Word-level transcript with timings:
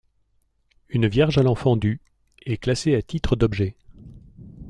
Une 0.89 1.05
Vierge 1.07 1.37
à 1.37 1.43
l'Enfant 1.43 1.77
du 1.77 2.01
est 2.47 2.57
classée 2.57 2.95
à 2.95 3.03
titre 3.03 3.35
d'objet. 3.35 3.75